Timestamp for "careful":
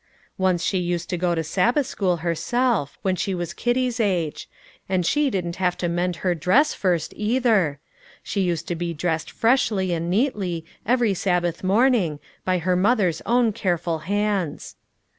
13.53-13.99